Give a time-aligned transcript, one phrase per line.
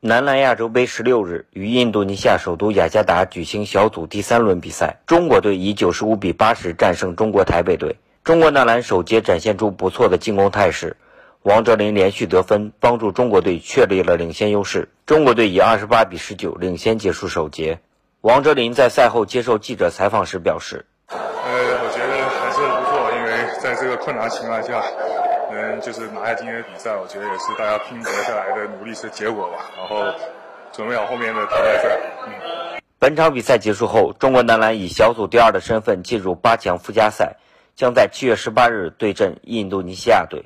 [0.00, 7.96] 男篮亚洲杯十六日于印度尼西亚首都雅加达举行小组第三轮比赛，中国队以九十五比八十战胜中国台北队。
[8.22, 10.96] 中国男篮首节展现出不错的进攻态势，
[11.42, 14.88] 王哲林连续得分，帮助中国队确立了领先优势。
[15.04, 17.80] 中国队以二十八比十九领先结束首节。
[18.20, 24.80] 王哲林在赛后接受记者采访时表示：“呃，我觉得还是不错，因为在这个困难情况下。”
[25.54, 29.70] 能就是拿下今天的比赛，我觉得也是大家拼搏下来的努力是结果吧。
[29.76, 30.04] 然后
[30.72, 31.98] 准备好后面的淘汰赛。
[32.26, 32.32] 嗯。
[32.98, 37.36] 本场比赛结束后，中国男篮以小组第二的身份进入八强附加赛，
[37.76, 40.44] 将在七月十八日对阵印度尼西亚队。